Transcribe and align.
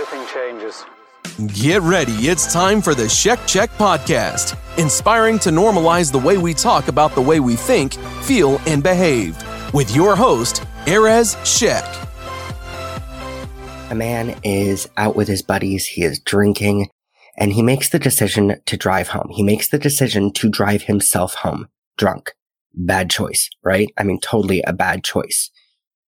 everything 0.00 0.26
changes. 0.32 0.84
Get 1.60 1.82
ready. 1.82 2.12
It's 2.28 2.50
time 2.52 2.80
for 2.80 2.94
the 2.94 3.08
Shek 3.08 3.38
Check 3.46 3.70
podcast, 3.72 4.56
inspiring 4.78 5.38
to 5.40 5.50
normalize 5.50 6.10
the 6.10 6.18
way 6.18 6.38
we 6.38 6.54
talk 6.54 6.88
about 6.88 7.14
the 7.14 7.20
way 7.20 7.40
we 7.40 7.54
think, 7.54 7.94
feel, 8.22 8.58
and 8.66 8.82
behave. 8.82 9.36
With 9.74 9.94
your 9.94 10.16
host, 10.16 10.62
Erez 10.86 11.36
Shek. 11.44 11.84
A 13.90 13.94
man 13.94 14.38
is 14.42 14.88
out 14.96 15.16
with 15.16 15.28
his 15.28 15.42
buddies, 15.42 15.86
he 15.86 16.02
is 16.02 16.18
drinking, 16.18 16.88
and 17.36 17.52
he 17.52 17.62
makes 17.62 17.90
the 17.90 17.98
decision 17.98 18.58
to 18.64 18.76
drive 18.76 19.08
home. 19.08 19.28
He 19.30 19.42
makes 19.42 19.68
the 19.68 19.78
decision 19.78 20.32
to 20.34 20.48
drive 20.48 20.82
himself 20.82 21.34
home 21.34 21.68
drunk. 21.98 22.32
Bad 22.72 23.10
choice, 23.10 23.50
right? 23.62 23.90
I 23.98 24.04
mean, 24.04 24.20
totally 24.20 24.62
a 24.62 24.72
bad 24.72 25.04
choice. 25.04 25.50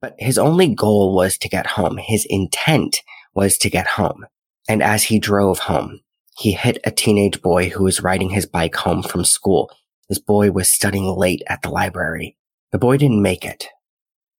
But 0.00 0.14
his 0.18 0.38
only 0.38 0.74
goal 0.74 1.14
was 1.14 1.38
to 1.38 1.48
get 1.48 1.66
home. 1.66 1.98
His 1.98 2.26
intent 2.28 2.98
was 3.36 3.58
to 3.58 3.70
get 3.70 3.86
home. 3.86 4.26
And 4.68 4.82
as 4.82 5.04
he 5.04 5.20
drove 5.20 5.60
home, 5.60 6.00
he 6.38 6.52
hit 6.52 6.78
a 6.84 6.90
teenage 6.90 7.40
boy 7.42 7.68
who 7.68 7.84
was 7.84 8.02
riding 8.02 8.30
his 8.30 8.46
bike 8.46 8.74
home 8.74 9.02
from 9.02 9.24
school. 9.24 9.70
This 10.08 10.18
boy 10.18 10.50
was 10.50 10.68
studying 10.68 11.16
late 11.16 11.42
at 11.46 11.62
the 11.62 11.68
library. 11.68 12.36
The 12.72 12.78
boy 12.78 12.96
didn't 12.96 13.22
make 13.22 13.44
it. 13.44 13.68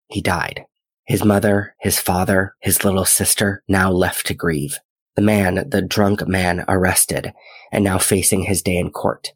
He 0.10 0.22
died. 0.22 0.66
His 1.06 1.24
mother, 1.24 1.76
his 1.80 2.00
father, 2.00 2.56
his 2.60 2.84
little 2.84 3.06
sister 3.06 3.64
now 3.68 3.92
left 3.92 4.26
to 4.28 4.34
grieve. 4.34 4.80
The 5.16 5.22
man, 5.22 5.70
the 5.70 5.82
drunk 5.82 6.28
man 6.28 6.66
arrested 6.68 7.34
and 7.72 7.84
now 7.84 7.98
facing 7.98 8.44
his 8.44 8.62
day 8.62 8.78
in 8.78 8.92
court. 8.92 9.34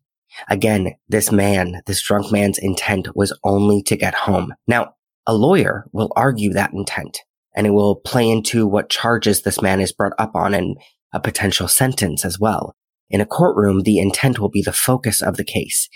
Again, 0.50 0.96
this 1.08 1.32
man, 1.32 1.82
this 1.86 2.02
drunk 2.02 2.32
man's 2.32 2.58
intent 2.58 3.16
was 3.16 3.38
only 3.44 3.82
to 3.84 3.96
get 3.96 4.14
home. 4.14 4.54
Now, 4.68 4.96
a 5.26 5.34
lawyer 5.34 5.86
will 5.92 6.12
argue 6.16 6.54
that 6.54 6.74
intent 6.74 7.22
and 7.56 7.68
it 7.68 7.72
will 7.72 7.96
play 7.96 8.30
into 8.30 8.68
what 8.68 8.90
charges 8.90 9.42
this 9.42 9.62
man 9.62 9.80
is 9.80 9.92
brought 9.92 10.14
up 10.18 10.36
on 10.36 10.54
and 10.54 10.78
a 11.14 11.20
potential 11.20 11.68
sentence 11.68 12.24
as 12.24 12.40
well. 12.40 12.74
In 13.10 13.22
a 13.22 13.26
courtroom, 13.26 13.82
the 13.84 14.00
intent 14.00 14.40
will 14.40 14.50
be 14.50 14.62
the 14.62 14.72
focus 14.72 15.22
of 15.22 15.38
the 15.38 15.44
case. 15.44 15.90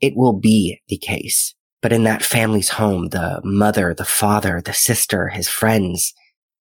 It 0.00 0.14
will 0.16 0.38
be 0.38 0.80
the 0.88 0.98
case. 0.98 1.54
But 1.82 1.92
in 1.92 2.04
that 2.04 2.22
family's 2.22 2.70
home, 2.70 3.08
the 3.08 3.40
mother, 3.42 3.94
the 3.94 4.04
father, 4.04 4.60
the 4.64 4.72
sister, 4.72 5.28
his 5.28 5.48
friends, 5.48 6.14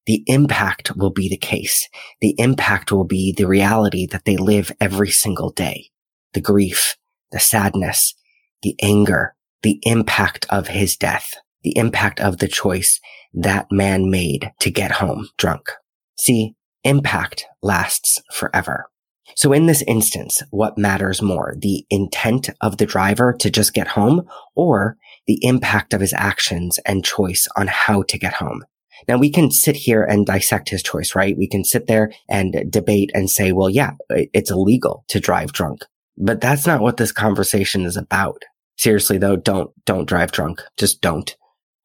the 0.05 0.23
impact 0.27 0.95
will 0.95 1.11
be 1.11 1.29
the 1.29 1.37
case. 1.37 1.87
The 2.21 2.33
impact 2.37 2.91
will 2.91 3.03
be 3.03 3.33
the 3.37 3.47
reality 3.47 4.07
that 4.07 4.25
they 4.25 4.37
live 4.37 4.71
every 4.79 5.11
single 5.11 5.51
day. 5.51 5.91
The 6.33 6.41
grief, 6.41 6.95
the 7.31 7.39
sadness, 7.39 8.15
the 8.63 8.75
anger, 8.81 9.35
the 9.61 9.79
impact 9.83 10.45
of 10.49 10.69
his 10.69 10.95
death, 10.95 11.35
the 11.63 11.77
impact 11.77 12.19
of 12.19 12.37
the 12.37 12.47
choice 12.47 12.99
that 13.33 13.67
man 13.71 14.09
made 14.09 14.51
to 14.59 14.71
get 14.71 14.93
home 14.93 15.29
drunk. 15.37 15.69
See, 16.17 16.55
impact 16.83 17.45
lasts 17.61 18.21
forever. 18.33 18.89
So 19.35 19.53
in 19.53 19.67
this 19.67 19.83
instance, 19.83 20.41
what 20.49 20.77
matters 20.77 21.21
more, 21.21 21.55
the 21.57 21.85
intent 21.89 22.49
of 22.61 22.77
the 22.77 22.85
driver 22.85 23.33
to 23.39 23.49
just 23.49 23.73
get 23.73 23.89
home 23.89 24.27
or 24.55 24.97
the 25.27 25.39
impact 25.43 25.93
of 25.93 26.01
his 26.01 26.13
actions 26.13 26.79
and 26.85 27.05
choice 27.05 27.47
on 27.55 27.67
how 27.67 28.03
to 28.03 28.17
get 28.17 28.33
home? 28.33 28.63
Now 29.07 29.17
we 29.17 29.29
can 29.29 29.51
sit 29.51 29.75
here 29.75 30.03
and 30.03 30.25
dissect 30.25 30.69
his 30.69 30.83
choice, 30.83 31.15
right? 31.15 31.37
We 31.37 31.47
can 31.47 31.63
sit 31.63 31.87
there 31.87 32.11
and 32.27 32.65
debate 32.69 33.11
and 33.13 33.29
say, 33.29 33.51
well, 33.51 33.69
yeah, 33.69 33.91
it's 34.09 34.51
illegal 34.51 35.05
to 35.07 35.19
drive 35.19 35.53
drunk. 35.53 35.85
But 36.17 36.41
that's 36.41 36.67
not 36.67 36.81
what 36.81 36.97
this 36.97 37.13
conversation 37.13 37.85
is 37.85 37.95
about. 37.95 38.43
Seriously 38.77 39.17
though, 39.17 39.37
don't, 39.37 39.71
don't 39.85 40.07
drive 40.07 40.31
drunk. 40.31 40.61
Just 40.75 41.01
don't. 41.01 41.35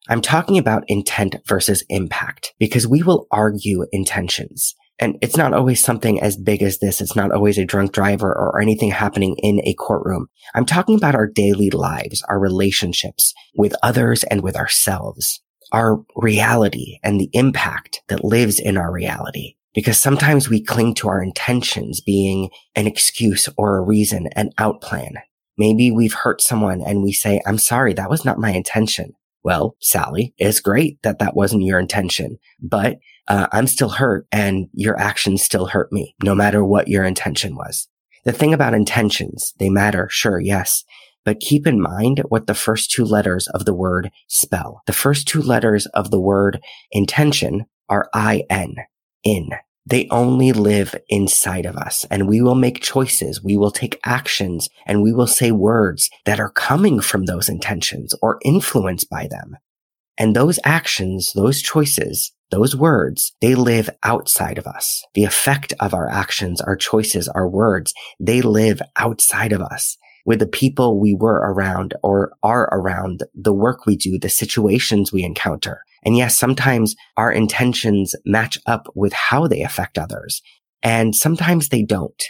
I'm 0.07 0.21
talking 0.21 0.57
about 0.57 0.83
intent 0.87 1.35
versus 1.47 1.83
impact 1.89 2.53
because 2.59 2.87
we 2.87 3.01
will 3.01 3.27
argue 3.31 3.85
intentions. 3.91 4.75
And 4.99 5.17
it's 5.21 5.35
not 5.35 5.53
always 5.53 5.83
something 5.83 6.21
as 6.21 6.37
big 6.37 6.63
as 6.63 6.79
this. 6.79 7.01
It's 7.01 7.15
not 7.15 7.31
always 7.31 7.57
a 7.57 7.65
drunk 7.65 7.91
driver 7.91 8.31
or 8.31 8.61
anything 8.61 8.91
happening 8.91 9.35
in 9.39 9.59
a 9.65 9.73
courtroom. 9.73 10.27
I'm 10.53 10.65
talking 10.65 10.95
about 10.95 11.15
our 11.15 11.27
daily 11.27 11.69
lives, 11.69 12.23
our 12.29 12.39
relationships 12.39 13.33
with 13.57 13.75
others 13.83 14.23
and 14.23 14.41
with 14.41 14.55
ourselves, 14.55 15.41
our 15.71 16.01
reality 16.15 16.99
and 17.03 17.19
the 17.19 17.29
impact 17.33 18.03
that 18.07 18.23
lives 18.23 18.59
in 18.59 18.77
our 18.77 18.91
reality. 18.91 19.55
Because 19.73 19.99
sometimes 19.99 20.47
we 20.47 20.63
cling 20.63 20.93
to 20.95 21.09
our 21.09 21.21
intentions 21.21 21.99
being 21.99 22.49
an 22.75 22.87
excuse 22.87 23.49
or 23.57 23.77
a 23.77 23.81
reason, 23.81 24.27
an 24.27 24.51
outplan. 24.57 25.15
Maybe 25.57 25.91
we've 25.91 26.13
hurt 26.13 26.41
someone 26.41 26.81
and 26.81 27.03
we 27.03 27.11
say, 27.11 27.41
I'm 27.45 27.57
sorry, 27.57 27.93
that 27.95 28.09
was 28.09 28.23
not 28.23 28.39
my 28.39 28.51
intention. 28.51 29.15
Well, 29.45 29.75
Sally, 29.79 30.33
it's 30.39 30.59
great 30.59 30.99
that 31.03 31.19
that 31.19 31.35
wasn't 31.35 31.65
your 31.65 31.77
intention, 31.77 32.39
but 32.59 32.97
uh, 33.27 33.45
I'm 33.51 33.67
still 33.67 33.89
hurt 33.89 34.25
and 34.31 34.67
your 34.73 34.99
actions 34.99 35.43
still 35.43 35.67
hurt 35.67 35.91
me, 35.91 36.15
no 36.23 36.33
matter 36.33 36.65
what 36.65 36.87
your 36.87 37.03
intention 37.03 37.55
was. 37.55 37.87
The 38.23 38.31
thing 38.31 38.55
about 38.55 38.73
intentions, 38.73 39.53
they 39.59 39.69
matter, 39.69 40.07
sure, 40.09 40.39
yes. 40.39 40.83
But 41.25 41.41
keep 41.41 41.67
in 41.67 41.79
mind 41.79 42.23
what 42.29 42.47
the 42.47 42.55
first 42.55 42.89
two 42.89 43.05
letters 43.05 43.47
of 43.49 43.65
the 43.65 43.73
word 43.75 44.09
spell. 44.27 44.81
The 44.87 44.93
first 44.93 45.27
two 45.27 45.43
letters 45.43 45.85
of 45.93 46.09
the 46.09 46.19
word 46.19 46.59
intention 46.91 47.65
are 47.87 48.09
I-N, 48.15 48.77
in. 49.23 49.49
They 49.87 50.07
only 50.09 50.51
live 50.51 50.95
inside 51.09 51.65
of 51.65 51.75
us 51.75 52.05
and 52.09 52.27
we 52.27 52.41
will 52.41 52.55
make 52.55 52.81
choices. 52.81 53.43
We 53.43 53.55
will 53.55 53.71
take 53.71 53.99
actions 54.03 54.67
and 54.85 55.03
we 55.03 55.13
will 55.13 55.27
say 55.27 55.51
words 55.51 56.09
that 56.25 56.39
are 56.39 56.49
coming 56.49 57.01
from 57.01 57.25
those 57.25 57.49
intentions 57.49 58.15
or 58.21 58.39
influenced 58.43 59.09
by 59.09 59.27
them. 59.27 59.57
And 60.17 60.35
those 60.35 60.59
actions, 60.63 61.33
those 61.35 61.61
choices, 61.61 62.31
those 62.49 62.75
words, 62.75 63.33
they 63.41 63.53
live 63.53 63.89
outside 64.01 64.57
of 64.57 64.65
us. 64.65 65.03
The 65.13 65.23
effect 65.23 65.73
of 65.79 65.93
our 65.93 66.09
actions, 66.09 66.61
our 66.61 66.75
choices, 66.75 67.27
our 67.27 67.47
words, 67.47 67.93
they 68.19 68.41
live 68.41 68.81
outside 68.97 69.51
of 69.51 69.61
us 69.61 69.97
with 70.25 70.39
the 70.39 70.47
people 70.47 70.99
we 70.99 71.13
were 71.13 71.35
around 71.35 71.93
or 72.01 72.33
are 72.41 72.67
around, 72.71 73.23
the 73.35 73.53
work 73.53 73.85
we 73.85 73.95
do, 73.95 74.17
the 74.17 74.29
situations 74.29 75.11
we 75.11 75.23
encounter. 75.23 75.83
And 76.05 76.15
yes, 76.15 76.37
sometimes 76.37 76.95
our 77.17 77.31
intentions 77.31 78.15
match 78.25 78.57
up 78.65 78.87
with 78.95 79.13
how 79.13 79.47
they 79.47 79.61
affect 79.61 79.97
others. 79.97 80.41
And 80.83 81.15
sometimes 81.15 81.69
they 81.69 81.83
don't. 81.83 82.21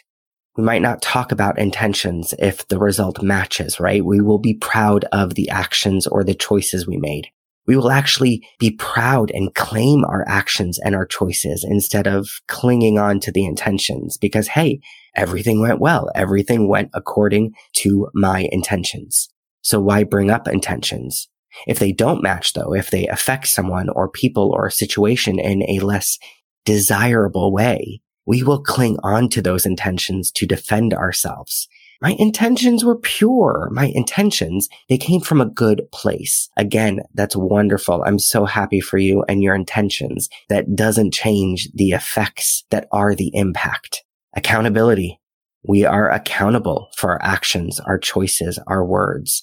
We 0.57 0.63
might 0.63 0.81
not 0.81 1.01
talk 1.01 1.33
about 1.33 1.59
intentions 1.59 2.33
if 2.39 2.65
the 2.69 2.79
result 2.79 3.21
matches, 3.21 3.79
right? 3.79 4.05
We 4.05 4.21
will 4.21 4.39
be 4.39 4.53
proud 4.53 5.03
of 5.11 5.35
the 5.35 5.49
actions 5.49 6.07
or 6.07 6.23
the 6.23 6.33
choices 6.33 6.87
we 6.87 6.95
made. 6.95 7.27
We 7.67 7.75
will 7.75 7.91
actually 7.91 8.47
be 8.59 8.71
proud 8.71 9.31
and 9.31 9.53
claim 9.53 10.05
our 10.05 10.23
actions 10.27 10.79
and 10.79 10.95
our 10.95 11.05
choices 11.05 11.65
instead 11.67 12.07
of 12.07 12.29
clinging 12.47 12.97
on 12.99 13.19
to 13.21 13.31
the 13.31 13.43
intentions 13.43 14.17
because, 14.17 14.47
hey, 14.47 14.79
everything 15.15 15.59
went 15.59 15.79
well. 15.79 16.09
Everything 16.15 16.69
went 16.69 16.91
according 16.93 17.53
to 17.77 18.07
my 18.13 18.47
intentions. 18.51 19.27
So 19.61 19.81
why 19.81 20.03
bring 20.03 20.29
up 20.29 20.47
intentions? 20.47 21.27
If 21.67 21.79
they 21.79 21.91
don't 21.91 22.23
match 22.23 22.53
though, 22.53 22.73
if 22.73 22.91
they 22.91 23.07
affect 23.07 23.47
someone 23.47 23.89
or 23.89 24.09
people 24.09 24.51
or 24.53 24.67
a 24.67 24.71
situation 24.71 25.39
in 25.39 25.63
a 25.69 25.79
less 25.79 26.17
desirable 26.65 27.51
way, 27.51 28.01
we 28.25 28.43
will 28.43 28.61
cling 28.61 28.97
on 29.03 29.29
to 29.29 29.41
those 29.41 29.65
intentions 29.65 30.31
to 30.31 30.47
defend 30.47 30.93
ourselves. 30.93 31.67
My 32.01 32.15
intentions 32.19 32.83
were 32.83 32.97
pure. 32.97 33.69
My 33.71 33.85
intentions, 33.85 34.67
they 34.89 34.97
came 34.97 35.21
from 35.21 35.39
a 35.39 35.45
good 35.45 35.83
place. 35.91 36.49
Again, 36.57 37.01
that's 37.13 37.35
wonderful. 37.35 38.03
I'm 38.05 38.19
so 38.19 38.45
happy 38.45 38.81
for 38.81 38.97
you 38.97 39.23
and 39.29 39.41
your 39.41 39.55
intentions. 39.55 40.27
That 40.49 40.75
doesn't 40.75 41.13
change 41.13 41.69
the 41.73 41.91
effects 41.91 42.65
that 42.69 42.87
are 42.91 43.15
the 43.15 43.31
impact. 43.33 44.03
Accountability. 44.35 45.19
We 45.67 45.85
are 45.85 46.11
accountable 46.11 46.89
for 46.95 47.11
our 47.11 47.21
actions, 47.23 47.79
our 47.79 47.97
choices, 47.97 48.59
our 48.67 48.85
words. 48.85 49.41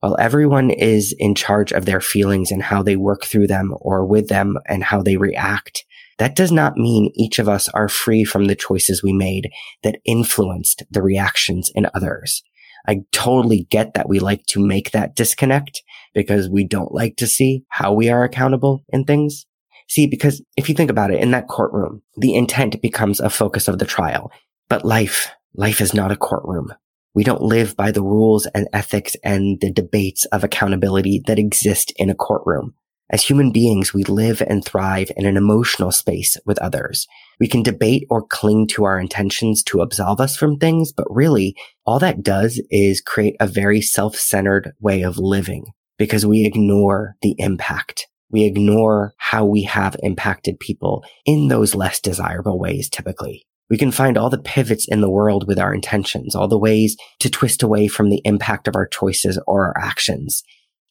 While 0.00 0.16
everyone 0.20 0.70
is 0.70 1.14
in 1.18 1.34
charge 1.34 1.72
of 1.72 1.84
their 1.84 2.00
feelings 2.00 2.52
and 2.52 2.62
how 2.62 2.82
they 2.82 2.96
work 2.96 3.24
through 3.24 3.48
them 3.48 3.74
or 3.80 4.06
with 4.06 4.28
them 4.28 4.56
and 4.66 4.84
how 4.84 5.02
they 5.02 5.16
react, 5.16 5.84
that 6.18 6.36
does 6.36 6.52
not 6.52 6.76
mean 6.76 7.10
each 7.14 7.38
of 7.38 7.48
us 7.48 7.68
are 7.70 7.88
free 7.88 8.24
from 8.24 8.44
the 8.44 8.54
choices 8.54 9.02
we 9.02 9.12
made 9.12 9.50
that 9.82 9.98
influenced 10.04 10.84
the 10.90 11.02
reactions 11.02 11.70
in 11.74 11.88
others. 11.94 12.42
I 12.86 13.00
totally 13.12 13.66
get 13.70 13.94
that 13.94 14.08
we 14.08 14.20
like 14.20 14.46
to 14.46 14.64
make 14.64 14.92
that 14.92 15.16
disconnect 15.16 15.82
because 16.14 16.48
we 16.48 16.64
don't 16.64 16.94
like 16.94 17.16
to 17.16 17.26
see 17.26 17.64
how 17.68 17.92
we 17.92 18.08
are 18.08 18.24
accountable 18.24 18.84
in 18.90 19.04
things. 19.04 19.46
See, 19.88 20.06
because 20.06 20.42
if 20.56 20.68
you 20.68 20.74
think 20.74 20.90
about 20.90 21.10
it 21.10 21.20
in 21.20 21.32
that 21.32 21.48
courtroom, 21.48 22.02
the 22.16 22.34
intent 22.34 22.80
becomes 22.80 23.20
a 23.20 23.30
focus 23.30 23.68
of 23.68 23.78
the 23.78 23.84
trial. 23.84 24.30
But 24.68 24.84
life, 24.84 25.30
life 25.54 25.80
is 25.80 25.92
not 25.92 26.12
a 26.12 26.16
courtroom. 26.16 26.72
We 27.18 27.24
don't 27.24 27.42
live 27.42 27.74
by 27.74 27.90
the 27.90 28.00
rules 28.00 28.46
and 28.54 28.68
ethics 28.72 29.16
and 29.24 29.60
the 29.60 29.72
debates 29.72 30.24
of 30.26 30.44
accountability 30.44 31.20
that 31.26 31.36
exist 31.36 31.92
in 31.96 32.10
a 32.10 32.14
courtroom. 32.14 32.74
As 33.10 33.24
human 33.24 33.50
beings, 33.50 33.92
we 33.92 34.04
live 34.04 34.40
and 34.40 34.64
thrive 34.64 35.10
in 35.16 35.26
an 35.26 35.36
emotional 35.36 35.90
space 35.90 36.36
with 36.46 36.60
others. 36.60 37.08
We 37.40 37.48
can 37.48 37.64
debate 37.64 38.04
or 38.08 38.24
cling 38.24 38.68
to 38.68 38.84
our 38.84 39.00
intentions 39.00 39.64
to 39.64 39.80
absolve 39.80 40.20
us 40.20 40.36
from 40.36 40.58
things, 40.58 40.92
but 40.92 41.08
really 41.10 41.56
all 41.84 41.98
that 41.98 42.22
does 42.22 42.62
is 42.70 43.00
create 43.00 43.34
a 43.40 43.48
very 43.48 43.80
self-centered 43.80 44.74
way 44.78 45.02
of 45.02 45.18
living 45.18 45.64
because 45.98 46.24
we 46.24 46.46
ignore 46.46 47.16
the 47.20 47.34
impact 47.38 48.06
We 48.30 48.44
ignore 48.44 49.14
how 49.16 49.46
we 49.46 49.62
have 49.62 49.96
impacted 50.02 50.60
people 50.60 51.04
in 51.24 51.48
those 51.48 51.74
less 51.74 52.00
desirable 52.00 52.58
ways 52.58 52.88
typically. 52.88 53.46
We 53.70 53.76
can 53.76 53.90
find 53.90 54.16
all 54.16 54.30
the 54.30 54.38
pivots 54.38 54.86
in 54.88 55.00
the 55.00 55.10
world 55.10 55.46
with 55.46 55.58
our 55.58 55.74
intentions, 55.74 56.34
all 56.34 56.48
the 56.48 56.58
ways 56.58 56.96
to 57.20 57.28
twist 57.28 57.62
away 57.62 57.86
from 57.86 58.08
the 58.08 58.22
impact 58.24 58.66
of 58.66 58.76
our 58.76 58.86
choices 58.86 59.38
or 59.46 59.66
our 59.66 59.78
actions. 59.78 60.42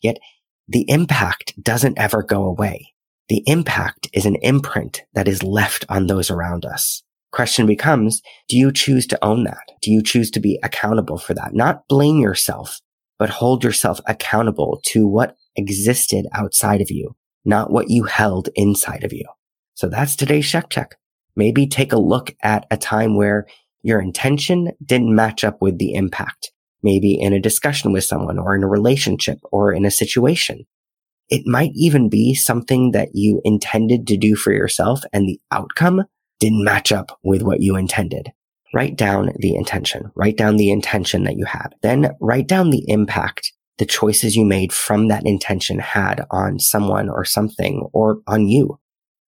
Yet 0.02 0.18
the 0.68 0.86
impact 0.90 1.54
doesn't 1.62 1.98
ever 1.98 2.22
go 2.22 2.44
away. 2.44 2.94
The 3.30 3.44
impact 3.46 4.10
is 4.14 4.26
an 4.26 4.36
imprint 4.38 5.04
that 5.14 5.28
is 5.28 5.44
left 5.44 5.86
on 5.90 6.08
those 6.08 6.30
around 6.30 6.66
us. 6.66 7.04
Question 7.32 7.66
becomes, 7.66 8.22
do 8.48 8.58
you 8.58 8.72
choose 8.72 9.06
to 9.08 9.26
own 9.26 9.44
that? 9.44 9.72
Do 9.82 9.92
you 9.92 10.02
choose 10.02 10.32
to 10.32 10.40
be 10.40 10.60
accountable 10.64 11.18
for 11.18 11.34
that? 11.34 11.54
Not 11.54 11.88
blame 11.90 12.20
yourself, 12.20 12.80
but 13.20 13.30
hold 13.30 13.64
yourself 13.64 14.00
accountable 14.06 14.80
to 14.88 15.08
what 15.08 15.36
existed 15.56 16.26
outside 16.34 16.80
of 16.80 16.90
you, 16.90 17.16
not 17.44 17.72
what 17.72 17.90
you 17.90 18.04
held 18.04 18.50
inside 18.56 19.04
of 19.04 19.12
you. 19.12 19.26
So 19.74 19.90
that's 19.90 20.16
today's 20.16 20.46
Shek 20.46 20.70
Check. 20.70 20.96
Maybe 21.38 21.68
take 21.68 21.94
a 21.94 22.00
look 22.00 22.36
at 22.42 22.66
a 22.72 22.78
time 22.78 23.16
where 23.16 23.46
your 23.84 24.02
intention 24.02 24.72
didn't 24.84 25.16
match 25.16 25.44
up 25.44 25.62
with 25.62 25.78
the 25.78 25.94
impact. 25.94 26.52
Maybe 26.82 27.18
in 27.20 27.32
a 27.32 27.40
discussion 27.40 27.94
with 27.94 28.04
someone 28.04 28.40
or 28.40 28.56
in 28.56 28.64
a 28.64 28.68
relationship 28.68 29.38
or 29.52 29.72
in 29.72 29.86
a 29.86 29.92
situation. 29.92 30.66
It 31.30 31.44
might 31.46 31.72
even 31.76 32.10
be 32.10 32.34
something 32.34 32.92
that 32.92 33.10
you 33.14 33.40
intended 33.44 34.08
to 34.08 34.18
do 34.18 34.36
for 34.36 34.52
yourself 34.52 35.04
and 35.14 35.28
the 35.28 35.40
outcome 35.52 36.04
didn't 36.40 36.64
match 36.64 36.92
up 36.92 37.20
with 37.24 37.44
what 37.44 37.62
you 37.62 37.76
intended. 37.76 38.32
Write 38.74 38.96
down 38.96 39.32
the 39.38 39.56
intention. 39.56 40.12
Write 40.16 40.38
down 40.38 40.58
the 40.58 40.72
intention 40.72 41.24
that 41.26 41.36
you 41.36 41.46
had. 41.46 41.70
Then 41.82 42.16
write 42.20 42.48
down 42.48 42.72
the 42.72 42.84
impact 42.88 43.54
the 43.78 43.86
choices 43.86 44.36
you 44.36 44.46
made 44.46 44.74
from 44.74 45.08
that 45.08 45.26
intention 45.26 45.80
had 45.80 46.26
on 46.32 46.60
someone 46.60 47.10
or 47.10 47.24
something 47.26 47.88
or 47.94 48.22
on 48.26 48.48
you 48.48 48.80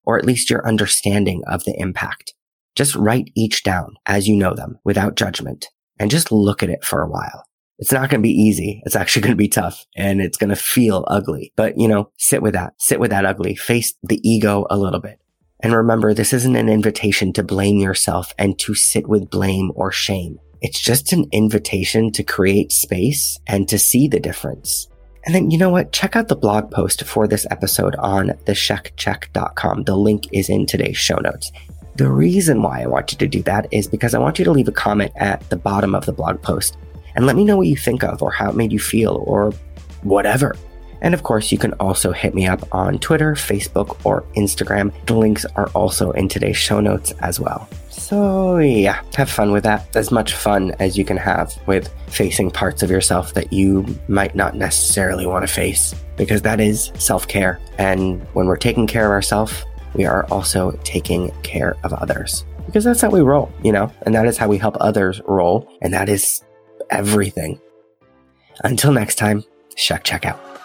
or 0.07 0.17
at 0.19 0.25
least 0.25 0.49
your 0.49 0.67
understanding 0.67 1.43
of 1.47 1.65
the 1.65 1.79
impact. 1.79 2.35
Just 2.75 2.95
write 2.95 3.31
each 3.35 3.63
down 3.63 3.97
as 4.07 4.29
you 4.29 4.37
know 4.37 4.55
them 4.55 4.79
without 4.85 5.17
judgment 5.17 5.69
and 5.99 6.11
just 6.11 6.31
look 6.33 6.63
at 6.63 6.71
it 6.71 6.85
for 6.85 7.03
a 7.03 7.09
while. 7.09 7.45
It's 7.79 7.93
not 7.93 8.09
going 8.09 8.21
to 8.23 8.27
be 8.27 8.31
easy. 8.31 8.83
It's 8.87 8.97
actually 8.97 9.23
going 9.25 9.33
to 9.33 9.37
be 9.37 9.49
tough 9.49 9.85
and 9.97 10.21
it's 10.21 10.39
going 10.39 10.51
to 10.51 10.57
feel 10.57 11.05
ugly, 11.09 11.53
but 11.57 11.79
you 11.79 11.89
know, 11.89 12.11
sit 12.19 12.43
with 12.43 12.55
that, 12.55 12.75
sit 12.79 13.01
with 13.01 13.11
that 13.11 13.27
ugly, 13.27 13.55
face 13.55 13.95
the 14.03 14.21
ego 14.29 14.67
a 14.71 14.79
little 14.79 15.01
bit. 15.01 15.19
And 15.61 15.75
remember, 15.75 16.13
this 16.13 16.33
isn't 16.33 16.57
an 16.57 16.69
invitation 16.69 17.33
to 17.33 17.43
blame 17.43 17.79
yourself 17.79 18.35
and 18.39 18.59
to 18.61 18.75
sit 18.75 19.09
with 19.09 19.31
blame 19.31 19.73
or 19.75 19.91
shame. 19.91 20.39
It's 20.61 20.81
just 20.81 21.13
an 21.13 21.27
invitation 21.33 22.13
to 22.13 22.23
create 22.23 22.73
space 22.73 23.39
and 23.47 23.69
to 23.69 23.79
see 23.79 24.07
the 24.07 24.21
difference. 24.21 24.89
And 25.27 25.35
then, 25.35 25.51
you 25.51 25.59
know 25.59 25.71
what? 25.71 25.93
Check 25.93 26.15
out 26.15 26.29
the 26.29 26.37
blog 26.37 26.71
post 26.71 27.03
for 27.03 27.27
this 27.27 27.47
episode 27.51 27.97
on 27.97 28.29
theshekcheck.com. 28.47 29.83
The 29.83 29.97
link 29.97 30.29
is 30.33 30.49
in 30.49 30.67
today's 30.67 30.97
show 30.97 31.17
notes. 31.17 31.51
The 31.97 32.09
reason 32.09 32.63
why 32.63 32.83
I 32.83 32.87
want 32.87 33.11
you 33.11 33.19
to 33.19 33.27
do 33.27 33.43
that 33.43 33.67
is 33.73 33.89
because 33.89 34.15
I 34.15 34.21
want 34.21 34.39
you 34.39 34.45
to 34.45 34.53
leave 34.53 34.69
a 34.69 34.73
comment 34.73 35.11
at 35.17 35.49
the 35.51 35.57
bottom 35.57 35.97
of 35.97 36.07
the 36.07 36.13
blog 36.13 36.41
post 36.43 36.77
and 37.17 37.27
let 37.27 37.35
me 37.35 37.45
know 37.45 37.57
what 37.57 37.67
you 37.67 37.77
think 37.77 38.05
of 38.05 38.23
or 38.23 38.31
how 38.31 38.51
it 38.51 38.55
made 38.55 38.73
you 38.73 38.79
feel 38.79 39.25
or 39.27 39.51
whatever. 40.03 40.55
And 41.07 41.15
of 41.15 41.23
course, 41.23 41.53
you 41.53 41.59
can 41.59 41.73
also 41.75 42.11
hit 42.11 42.35
me 42.35 42.49
up 42.49 42.67
on 42.75 42.99
Twitter, 42.99 43.35
Facebook, 43.35 44.05
or 44.05 44.23
Instagram. 44.37 44.93
The 45.07 45.15
links 45.15 45.45
are 45.55 45.69
also 45.69 46.11
in 46.11 46.29
today's 46.29 46.57
show 46.57 46.81
notes 46.81 47.13
as 47.21 47.39
well. 47.39 47.69
So, 47.91 48.59
yeah, 48.59 49.01
have 49.15 49.31
fun 49.31 49.53
with 49.53 49.63
that. 49.63 49.95
As 49.95 50.11
much 50.11 50.35
fun 50.35 50.75
as 50.81 50.99
you 50.99 51.05
can 51.05 51.17
have 51.17 51.57
with 51.69 51.95
facing 52.09 52.51
parts 52.51 52.83
of 52.83 52.91
yourself 52.91 53.35
that 53.35 53.53
you 53.53 53.87
might 54.09 54.35
not 54.35 54.57
necessarily 54.57 55.27
want 55.27 55.47
to 55.47 55.53
face, 55.53 55.95
because 56.17 56.43
that 56.43 56.59
is 56.59 56.91
self 56.99 57.29
care. 57.29 57.61
And 57.79 58.21
when 58.33 58.47
we're 58.47 58.57
taking 58.57 58.89
care 58.89 59.07
of 59.07 59.13
ourselves, 59.13 59.65
we 59.95 60.07
are 60.07 60.27
also 60.33 60.73
taking 60.83 61.31
care 61.45 61.77
of 61.85 61.93
others. 61.93 62.45
Because 62.67 62.83
that's 62.83 63.01
how 63.01 63.11
we 63.11 63.21
roll, 63.21 63.53
you 63.63 63.71
know, 63.71 63.93
and 64.03 64.13
that 64.17 64.27
is 64.27 64.39
how 64.39 64.49
we 64.49 64.59
help 64.59 64.77
others 64.81 65.21
roll. 65.29 65.73
And 65.83 65.95
that 65.95 66.09
is 66.09 66.43
everything. 66.91 67.61
Until 68.65 68.91
next 68.91 69.15
time, 69.15 69.45
check, 69.77 70.03
check 70.03 70.27
out. 70.27 70.56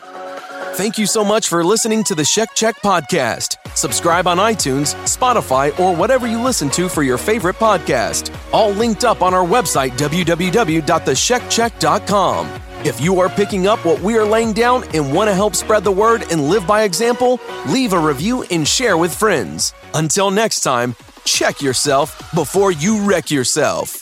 Thank 0.75 0.97
you 0.97 1.05
so 1.05 1.23
much 1.25 1.49
for 1.49 1.63
listening 1.65 2.01
to 2.05 2.15
the 2.15 2.23
Shek 2.23 2.55
Check 2.55 2.77
podcast. 2.77 3.57
Subscribe 3.75 4.25
on 4.25 4.37
iTunes, 4.37 4.95
Spotify, 5.03 5.77
or 5.79 5.93
whatever 5.95 6.27
you 6.27 6.41
listen 6.41 6.69
to 6.71 6.87
for 6.87 7.03
your 7.03 7.17
favorite 7.17 7.57
podcast. 7.57 8.33
All 8.53 8.71
linked 8.71 9.03
up 9.03 9.21
on 9.21 9.33
our 9.33 9.45
website, 9.45 9.91
www.theshekcheck.com. 9.97 12.61
If 12.83 12.99
you 13.01 13.19
are 13.19 13.29
picking 13.29 13.67
up 13.67 13.85
what 13.85 13.99
we 14.01 14.17
are 14.17 14.25
laying 14.25 14.53
down 14.53 14.83
and 14.95 15.13
want 15.13 15.29
to 15.29 15.35
help 15.35 15.55
spread 15.55 15.83
the 15.83 15.91
word 15.91 16.23
and 16.31 16.49
live 16.49 16.65
by 16.65 16.81
example, 16.83 17.39
leave 17.67 17.91
a 17.93 17.99
review 17.99 18.41
and 18.43 18.65
share 18.67 18.97
with 18.97 19.13
friends. 19.13 19.73
Until 19.93 20.31
next 20.31 20.61
time, 20.61 20.95
check 21.25 21.61
yourself 21.61 22.31
before 22.33 22.71
you 22.71 23.05
wreck 23.05 23.29
yourself. 23.29 24.00